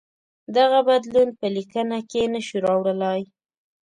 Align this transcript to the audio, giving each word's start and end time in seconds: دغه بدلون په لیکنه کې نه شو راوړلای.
دغه 0.57 0.79
بدلون 0.87 1.29
په 1.39 1.45
لیکنه 1.55 1.97
کې 2.09 2.21
نه 2.33 2.41
شو 2.47 2.57
راوړلای. 2.65 3.21